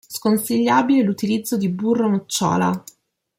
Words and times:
Sconsigliabile 0.07 1.03
l'utilizzo 1.03 1.57
di 1.57 1.69
burro 1.69 2.09
nocciola. 2.09 2.83